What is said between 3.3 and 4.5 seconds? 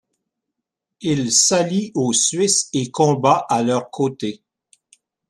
à leur côté.